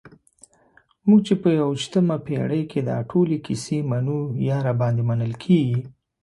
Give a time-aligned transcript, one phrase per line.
[1.07, 4.17] موږ چې په یویشتمه پېړۍ کې دا ټولې کیسې منو
[4.49, 5.79] یا راباندې منل کېږي.